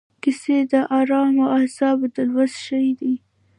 [0.21, 3.13] کیسې د ارامو اعصابو د لوست شی دی.